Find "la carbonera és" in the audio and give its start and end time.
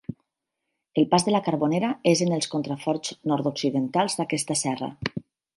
1.35-2.25